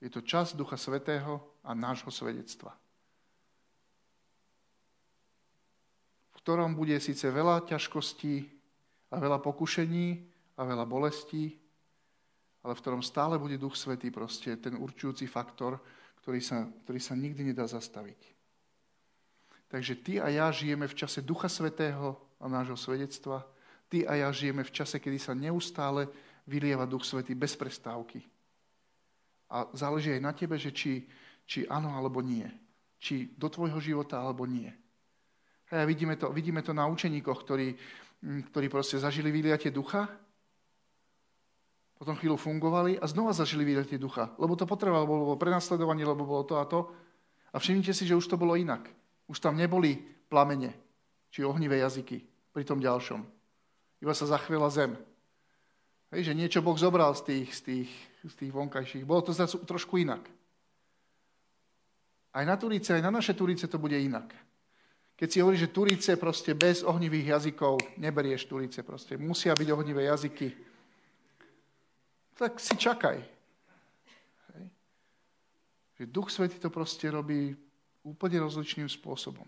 [0.00, 2.76] Je to čas Ducha Svetého a nášho svedectva.
[6.30, 8.46] V ktorom bude síce veľa ťažkostí
[9.10, 10.06] a veľa pokušení
[10.54, 11.56] a veľa bolestí,
[12.62, 15.80] ale v ktorom stále bude Duch Svetý proste ten určujúci faktor,
[16.24, 18.20] ktorý sa, ktorý sa nikdy nedá zastaviť.
[19.68, 23.42] Takže ty a ja žijeme v čase Ducha Svetého a nášho svedectva.
[23.94, 26.10] Ty a ja žijeme v čase, kedy sa neustále
[26.50, 28.26] vylieva Duch Svetý bez prestávky.
[29.46, 31.06] A záleží aj na tebe, že či,
[31.46, 32.42] či áno alebo nie.
[32.98, 34.66] Či do tvojho života alebo nie.
[35.70, 37.78] A vidíme to, vidíme to na učeníkoch, ktorí,
[38.50, 40.10] ktorí proste zažili vyliatie ducha,
[41.94, 44.34] potom chvíľu fungovali a znova zažili vyliatie ducha.
[44.42, 46.90] Lebo to potrebovalo, bolo prenasledovanie, lebo bolo to a to.
[47.54, 48.90] A všimnite si, že už to bolo inak.
[49.30, 50.74] Už tam neboli plamene
[51.30, 53.33] či ohnivé jazyky pri tom ďalšom.
[54.02, 54.96] Iba sa zachvela zem.
[56.14, 57.90] Hej, že niečo Boh zobral z tých, z tých,
[58.22, 59.02] z tých vonkajších.
[59.02, 60.22] Bolo to zase trošku inak.
[62.34, 64.30] Aj na Turíce, aj na naše Turíce to bude inak.
[65.14, 70.10] Keď si hovorí, že Turíce proste bez ohnivých jazykov, neberieš Turíce proste, musia byť ohnivé
[70.10, 70.50] jazyky,
[72.34, 73.22] tak si čakaj.
[74.54, 74.64] Hej.
[76.02, 77.54] Že Duch Svetý to proste robí
[78.02, 79.46] úplne rozličným spôsobom.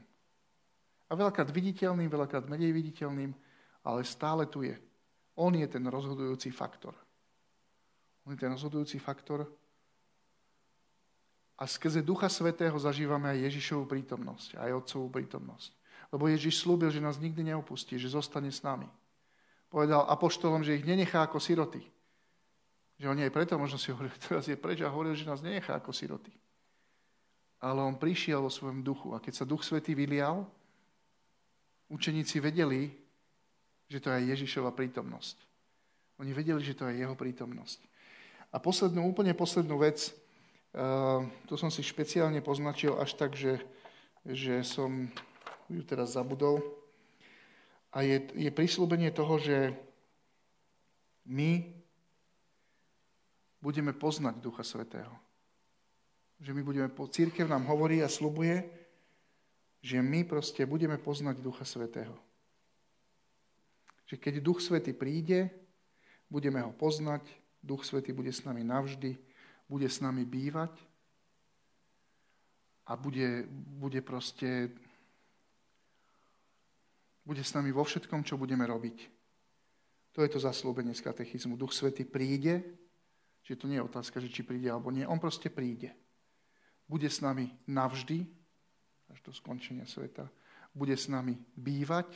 [1.06, 3.34] A veľakrát viditeľným, veľakrát menej viditeľným,
[3.86, 4.74] ale stále tu je.
[5.38, 6.98] On je ten rozhodujúci faktor.
[8.26, 9.46] On je ten rozhodujúci faktor.
[11.54, 15.70] A skrze Ducha Svetého zažívame aj Ježišovú prítomnosť, aj Otcovú prítomnosť.
[16.10, 18.90] Lebo Ježiš slúbil, že nás nikdy neopustí, že zostane s nami.
[19.70, 21.80] Povedal apoštolom, že ich nenechá ako siroty.
[22.98, 25.78] Že on nie preto, možno si hovoril, teraz je preč a hovoril, že nás nenechá
[25.78, 26.34] ako siroty.
[27.62, 29.16] Ale on prišiel vo svojom duchu.
[29.16, 30.44] A keď sa Duch Svetý vylial,
[31.88, 33.05] učeníci vedeli,
[33.86, 35.36] že to je Ježišova prítomnosť.
[36.18, 37.80] Oni vedeli, že to je jeho prítomnosť.
[38.50, 40.16] A poslednú, úplne poslednú vec,
[40.72, 41.22] uh,
[41.54, 43.60] som si špeciálne poznačil až tak, že,
[44.24, 45.10] že som
[45.68, 46.62] ju teraz zabudol.
[47.92, 49.76] A je, je prislúbenie toho, že
[51.26, 51.68] my
[53.60, 55.10] budeme poznať Ducha Svetého.
[56.38, 58.62] Že my budeme, církev nám hovorí a slubuje,
[59.82, 62.14] že my proste budeme poznať Ducha Svetého.
[64.06, 65.50] Že keď Duch Svetý príde,
[66.30, 67.26] budeme ho poznať,
[67.62, 69.18] Duch Svetý bude s nami navždy,
[69.66, 70.70] bude s nami bývať
[72.86, 74.70] a bude, bude proste
[77.26, 79.10] bude s nami vo všetkom, čo budeme robiť.
[80.14, 81.58] To je to zaslúbenie z katechizmu.
[81.58, 82.62] Duch Svetý príde,
[83.42, 85.02] že to nie je otázka, že či príde alebo nie.
[85.02, 85.90] On proste príde.
[86.86, 88.22] Bude s nami navždy,
[89.10, 90.30] až do skončenia sveta.
[90.70, 92.14] Bude s nami bývať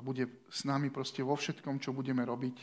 [0.00, 2.56] a bude s nami proste vo všetkom, čo budeme robiť.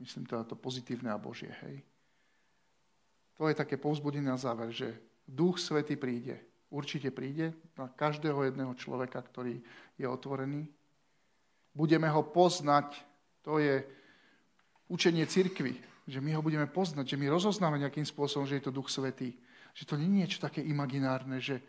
[0.00, 1.84] Myslím teda to pozitívne a Božie, hej.
[3.36, 4.96] To je také povzbudenie na záver, že
[5.28, 6.40] Duch Svety príde.
[6.72, 9.60] Určite príde na každého jedného človeka, ktorý
[10.00, 10.64] je otvorený.
[11.76, 13.04] Budeme ho poznať.
[13.44, 13.84] To je
[14.88, 15.76] učenie cirkvy,
[16.08, 19.36] že my ho budeme poznať, že my rozoznáme nejakým spôsobom, že je to Duch Svetý.
[19.76, 21.60] Že to nie je niečo také imaginárne, že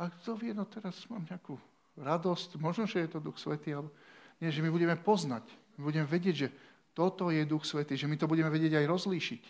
[0.00, 1.60] a kto vie, no teraz mám nejakú
[1.96, 3.88] radosť, možno, že je to Duch Svetý, ale
[4.40, 5.44] nie, že my budeme poznať,
[5.76, 6.48] my budeme vedieť, že
[6.92, 9.42] toto je Duch Svetý, že my to budeme vedieť aj rozlíšiť.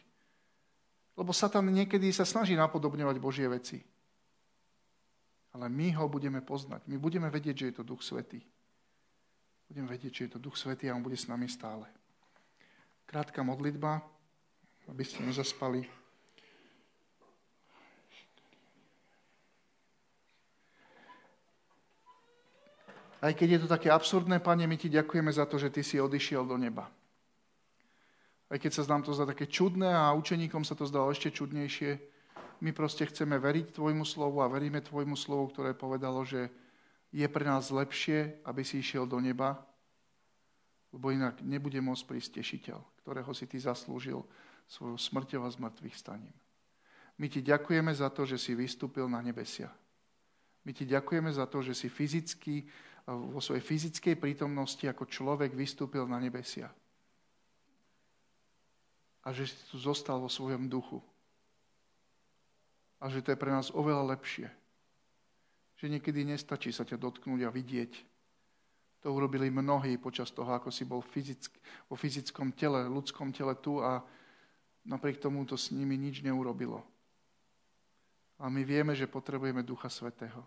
[1.18, 3.82] Lebo Satan niekedy sa snaží napodobňovať Božie veci.
[5.52, 6.88] Ale my ho budeme poznať.
[6.88, 8.40] My budeme vedieť, že je to Duch Svetý.
[9.68, 11.84] Budeme vedieť, že je to Duch Svetý a on bude s nami stále.
[13.04, 14.00] Krátka modlitba,
[14.88, 15.84] aby ste nezaspali.
[23.22, 26.02] Aj keď je to také absurdné, Pane, my ti ďakujeme za to, že ty si
[26.02, 26.90] odišiel do neba.
[28.50, 32.02] Aj keď sa nám to zdá také čudné a učeníkom sa to zdalo ešte čudnejšie,
[32.62, 36.50] my proste chceme veriť Tvojmu slovu a veríme Tvojmu slovu, ktoré povedalo, že
[37.14, 39.58] je pre nás lepšie, aby si išiel do neba,
[40.90, 44.18] lebo inak nebude môcť prísť tešiteľ, ktorého si Ty zaslúžil
[44.66, 46.34] svojou smrťou a zmrtvých staním.
[47.22, 49.70] My Ti ďakujeme za to, že si vystúpil na nebesia.
[50.62, 52.68] My Ti ďakujeme za to, že si fyzicky
[53.06, 56.70] vo svojej fyzickej prítomnosti ako človek vystúpil na nebesia.
[59.22, 61.02] A že si tu zostal vo svojom duchu.
[63.02, 64.46] A že to je pre nás oveľa lepšie.
[65.82, 67.92] Že niekedy nestačí sa ťa dotknúť a vidieť.
[69.02, 71.50] To urobili mnohí počas toho, ako si bol fyzick,
[71.90, 73.98] vo fyzickom tele, ľudskom tele tu a
[74.86, 76.86] napriek tomu to s nimi nič neurobilo.
[78.38, 80.46] A my vieme, že potrebujeme Ducha Svetého.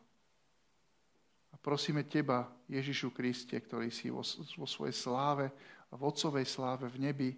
[1.65, 4.21] Prosíme Teba, Ježišu Kriste, ktorý si vo,
[4.53, 5.49] vo svojej sláve
[5.95, 7.29] v Otcovej sláve v nebi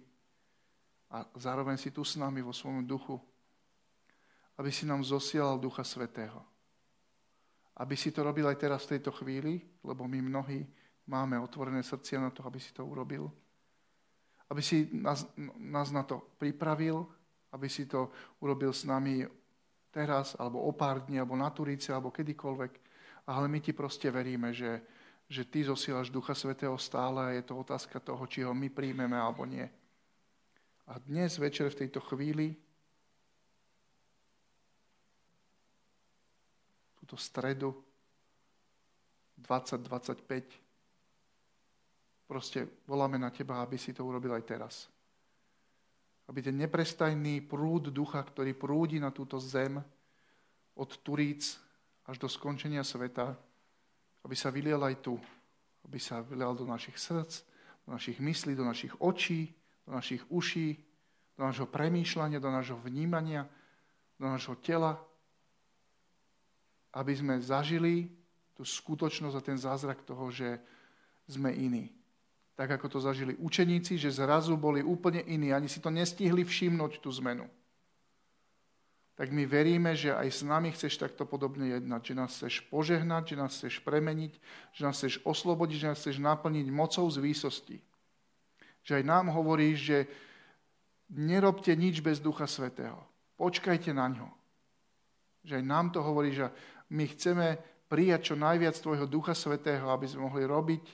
[1.08, 3.16] a zároveň si tu s nami vo svojom duchu,
[4.58, 6.42] aby si nám zosielal Ducha Svetého.
[7.78, 10.66] Aby si to robil aj teraz v tejto chvíli, lebo my mnohí
[11.06, 13.30] máme otvorené srdcia na to, aby si to urobil.
[14.50, 15.24] Aby si nás,
[15.56, 17.06] nás na to pripravil,
[17.54, 18.10] aby si to
[18.42, 19.22] urobil s nami
[19.94, 22.87] teraz, alebo o pár dní, alebo na Turice, alebo kedykoľvek
[23.28, 24.80] ale my ti proste veríme, že,
[25.28, 29.20] že ty zosielaš Ducha Svetého stále a je to otázka toho, či ho my príjmeme
[29.20, 29.68] alebo nie.
[30.88, 32.56] A dnes večer v tejto chvíli,
[37.04, 37.76] túto stredu
[39.36, 44.88] 2025, proste voláme na teba, aby si to urobil aj teraz.
[46.32, 49.76] Aby ten neprestajný prúd ducha, ktorý prúdi na túto zem
[50.72, 51.67] od Turíc
[52.08, 53.36] až do skončenia sveta,
[54.24, 55.20] aby sa vylial aj tu,
[55.84, 57.44] aby sa vylial do našich srdc,
[57.84, 59.52] do našich myslí, do našich očí,
[59.84, 60.80] do našich uší,
[61.36, 63.44] do nášho premýšľania, do nášho vnímania,
[64.16, 64.96] do nášho tela,
[66.96, 68.08] aby sme zažili
[68.56, 70.58] tú skutočnosť a ten zázrak toho, že
[71.28, 71.92] sme iní.
[72.58, 76.98] Tak ako to zažili učeníci, že zrazu boli úplne iní, ani si to nestihli všimnúť
[76.98, 77.46] tú zmenu.
[79.18, 83.34] Tak my veríme, že aj s nami chceš takto podobne jednať, že nás chceš požehnať,
[83.34, 84.32] že nás chceš premeniť,
[84.70, 87.82] že nás chceš oslobodiť, že nás chceš naplniť mocou z výsosti.
[88.86, 89.98] Že aj nám hovoríš, že
[91.10, 93.02] nerobte nič bez Ducha Svetého.
[93.34, 94.30] Počkajte na ňo.
[95.42, 96.54] Že aj nám to hovorí, že
[96.94, 97.58] my chceme
[97.90, 100.84] prijať čo najviac Tvojho Ducha Svetého, aby sme mohli robiť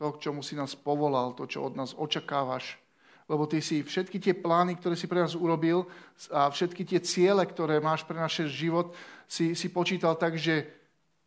[0.00, 2.80] to, k čomu si nás povolal, to, čo od nás očakávaš,
[3.24, 5.88] lebo ty si všetky tie plány, ktoré si pre nás urobil
[6.28, 8.92] a všetky tie ciele, ktoré máš pre náš život,
[9.24, 10.68] si, si počítal tak, že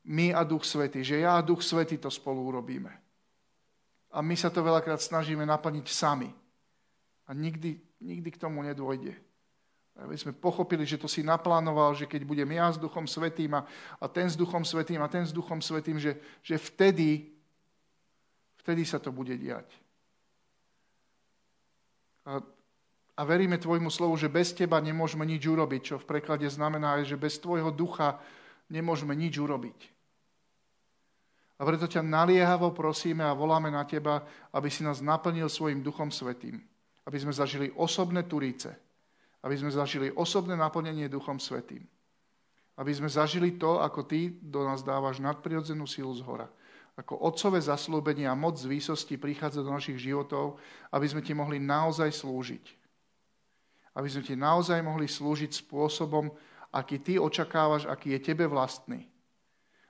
[0.08, 2.94] my a Duch Svety, že ja a Duch Svety to spolu urobíme.
[4.14, 6.32] A my sa to veľakrát snažíme naplniť sami.
[7.28, 9.12] A nikdy, nikdy k tomu nedôjde.
[9.98, 13.66] Aby sme pochopili, že to si naplánoval, že keď budem ja s Duchom Svetým a,
[13.98, 17.34] a ten s Duchom Svetým a ten s Duchom Svetým, že, že vtedy,
[18.62, 19.66] vtedy sa to bude diať.
[22.28, 27.16] A, veríme tvojmu slovu, že bez teba nemôžeme nič urobiť, čo v preklade znamená, že
[27.16, 28.20] bez tvojho ducha
[28.68, 29.80] nemôžeme nič urobiť.
[31.58, 34.22] A preto ťa naliehavo prosíme a voláme na teba,
[34.54, 36.62] aby si nás naplnil svojim duchom svetým.
[37.08, 38.70] Aby sme zažili osobné turíce.
[39.42, 41.82] Aby sme zažili osobné naplnenie duchom svetým.
[42.78, 46.46] Aby sme zažili to, ako ty do nás dávaš nadprirodzenú silu z hora
[46.98, 50.58] ako otcové zaslúbenie a moc z výsosti prichádza do našich životov,
[50.90, 52.66] aby sme ti mohli naozaj slúžiť.
[53.94, 56.34] Aby sme ti naozaj mohli slúžiť spôsobom,
[56.74, 59.06] aký ty očakávaš, aký je tebe vlastný.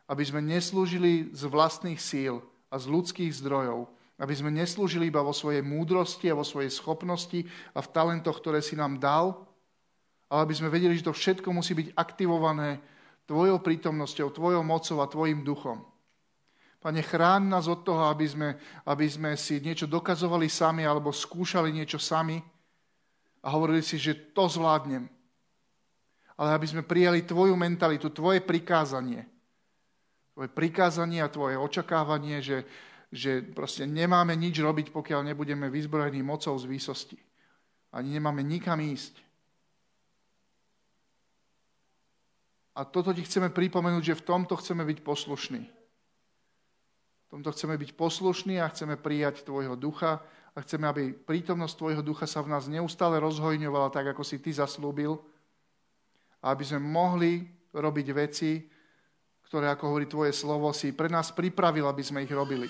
[0.07, 3.87] Aby sme neslúžili z vlastných síl a z ľudských zdrojov,
[4.19, 8.59] aby sme neslúžili iba vo svojej múdrosti a vo svojej schopnosti a v talentoch, ktoré
[8.59, 9.47] si nám dal,
[10.27, 12.83] ale aby sme vedeli, že to všetko musí byť aktivované
[13.31, 15.87] tvojou prítomnosťou, tvojou mocou a tvojim duchom.
[16.87, 18.55] Pane, chrán nás od toho, aby sme,
[18.87, 22.39] aby sme si niečo dokazovali sami alebo skúšali niečo sami
[23.43, 25.03] a hovorili si, že to zvládnem.
[26.39, 29.27] Ale aby sme prijali tvoju mentalitu, tvoje prikázanie.
[30.31, 32.63] Tvoje prikázanie a tvoje očakávanie, že,
[33.11, 37.19] že proste nemáme nič robiť, pokiaľ nebudeme vyzbrojení mocou z výsosti.
[37.91, 39.19] Ani nemáme nikam ísť.
[42.79, 45.76] A toto ti chceme pripomenúť, že v tomto chceme byť poslušní.
[47.37, 52.25] Tomto chceme byť poslušní a chceme prijať Tvojho ducha a chceme, aby prítomnosť Tvojho ducha
[52.25, 55.21] sa v nás neustále rozhojňovala tak, ako si Ty zaslúbil.
[56.41, 57.45] A aby sme mohli
[57.77, 58.65] robiť veci,
[59.45, 62.65] ktoré, ako hovorí Tvoje slovo, si pre nás pripravil, aby sme ich robili.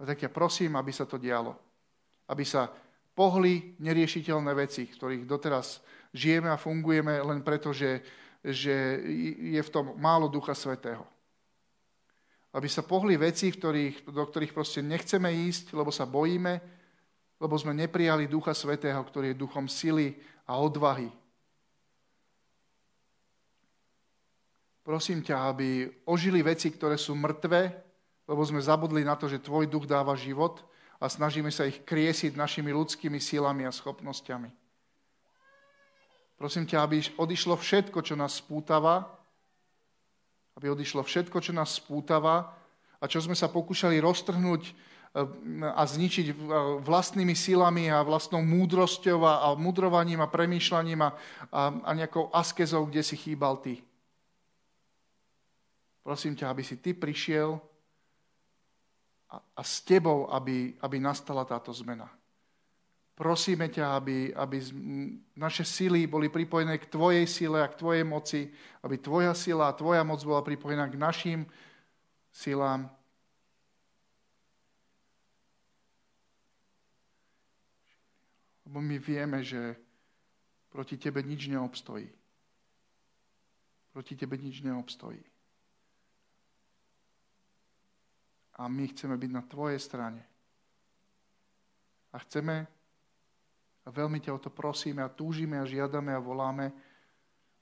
[0.00, 1.52] A tak ja prosím, aby sa to dialo.
[2.32, 2.72] Aby sa
[3.12, 5.84] pohli neriešiteľné veci, ktorých doteraz
[6.16, 8.00] žijeme a fungujeme len preto, že,
[8.40, 9.04] že
[9.52, 11.11] je v tom málo Ducha Svetého
[12.52, 16.60] aby sa pohli veci, ktorých, do ktorých proste nechceme ísť, lebo sa bojíme,
[17.40, 20.14] lebo sme neprijali Ducha Svetého, ktorý je duchom sily
[20.46, 21.10] a odvahy.
[24.82, 27.70] Prosím ťa, aby ožili veci, ktoré sú mŕtve,
[28.26, 30.62] lebo sme zabudli na to, že Tvoj duch dáva život
[30.98, 34.50] a snažíme sa ich kriesiť našimi ľudskými silami a schopnosťami.
[36.34, 39.21] Prosím ťa, aby odišlo všetko, čo nás spútava,
[40.56, 42.52] aby odišlo všetko, čo nás spútava
[43.00, 44.74] a čo sme sa pokúšali roztrhnúť eh,
[45.72, 46.34] a zničiť eh,
[46.80, 51.10] vlastnými silami a vlastnou múdrosťou a, mudrovaním a premýšľaním a,
[51.50, 53.80] a, a nejakou askezou, kde si chýbal ty.
[56.02, 57.62] Prosím ťa, aby si ty prišiel
[59.30, 62.10] a, a s tebou, aby, aby nastala táto zmena.
[63.12, 64.56] Prosíme ťa, aby, aby
[65.36, 68.48] naše sily boli pripojené k Tvojej sile a k Tvojej moci,
[68.80, 71.40] aby Tvoja sila a Tvoja moc bola pripojená k našim
[72.32, 72.88] silám.
[78.64, 79.76] Lebo my vieme, že
[80.72, 82.08] proti Tebe nič neobstojí.
[83.92, 85.20] Proti Tebe nič neobstojí.
[88.56, 90.24] A my chceme byť na Tvojej strane.
[92.12, 92.64] A chceme
[93.82, 96.70] a veľmi ťa o to prosíme a túžime a žiadame a voláme,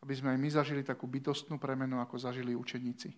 [0.05, 3.12] aby sme aj my zažili takú bytostnú premenu, ako zažili učeníci.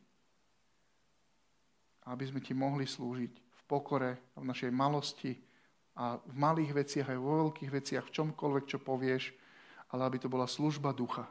[2.07, 5.39] A aby sme ti mohli slúžiť v pokore a v našej malosti
[5.99, 9.35] a v malých veciach aj vo veľkých veciach, v čomkoľvek, čo povieš,
[9.95, 11.27] ale aby to bola služba ducha.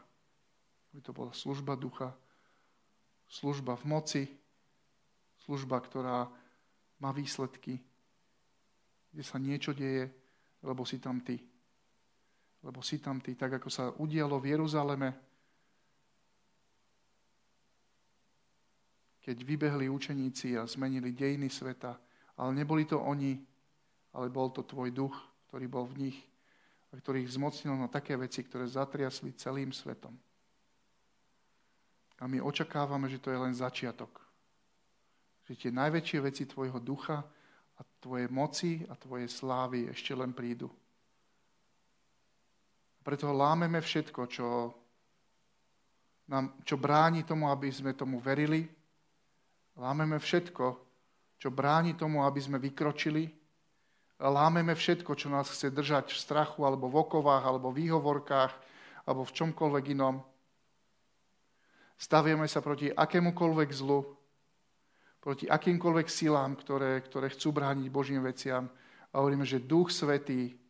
[0.92, 2.12] Aby to bola služba ducha,
[3.32, 4.24] služba v moci,
[5.48, 6.28] služba, ktorá
[7.00, 7.80] má výsledky,
[9.12, 10.12] kde sa niečo deje,
[10.64, 11.51] lebo si tam ty
[12.62, 15.10] lebo si tam ty, tak ako sa udialo v Jeruzaleme,
[19.22, 21.94] keď vybehli učeníci a zmenili dejiny sveta,
[22.38, 23.38] ale neboli to oni,
[24.18, 25.14] ale bol to tvoj duch,
[25.50, 26.20] ktorý bol v nich.
[26.92, 30.12] a ktorý ich zmocnil na také veci, ktoré zatriasli celým svetom.
[32.20, 34.12] A my očakávame, že to je len začiatok.
[35.48, 37.24] Že tie najväčšie veci tvojho ducha
[37.80, 40.68] a tvoje moci a tvoje slávy ešte len prídu.
[43.02, 44.48] Preto lámeme všetko, čo,
[46.30, 48.70] nám, čo bráni tomu, aby sme tomu verili.
[49.74, 50.66] Lámeme všetko,
[51.42, 53.26] čo bráni tomu, aby sme vykročili.
[54.22, 58.54] Lámeme všetko, čo nás chce držať v strachu, alebo v okovách, alebo v výhovorkách,
[59.10, 60.22] alebo v čomkoľvek inom.
[61.98, 64.06] Stavieme sa proti akémukoľvek zlu,
[65.18, 68.70] proti akýmkoľvek silám, ktoré, ktoré chcú brániť Božím veciam.
[69.10, 70.61] A hovoríme, že Duch Svetý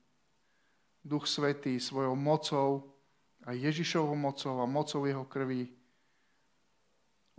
[1.02, 2.86] Duch Svetý svojou mocou
[3.46, 5.66] a Ježišovou mocou a mocou jeho krvi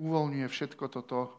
[0.03, 1.31] uvoľňuje všetko toto,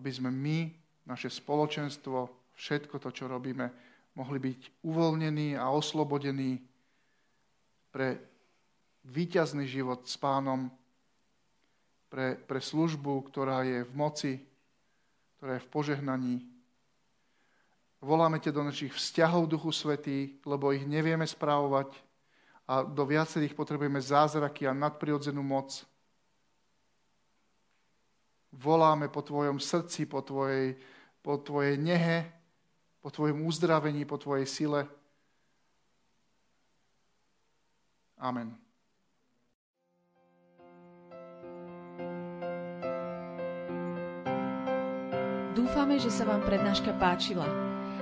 [0.00, 0.72] aby sme my,
[1.04, 3.68] naše spoločenstvo, všetko to, čo robíme,
[4.16, 6.60] mohli byť uvoľnení a oslobodení
[7.92, 8.16] pre
[9.04, 10.72] výťazný život s pánom,
[12.08, 14.32] pre, pre službu, ktorá je v moci,
[15.36, 16.34] ktorá je v požehnaní,
[18.02, 21.94] Voláme ťa do našich vzťahov, Duchu Svetý, lebo ich nevieme správovať
[22.66, 25.86] a do viacerých potrebujeme zázraky a nadprirodzenú moc.
[28.50, 30.74] Voláme po Tvojom srdci, po Tvojej,
[31.22, 32.26] po tvojej nehe,
[32.98, 34.82] po Tvojom uzdravení, po Tvojej sile.
[38.18, 38.58] Amen.
[45.54, 47.71] Dúfame, že sa vám prednáška páčila.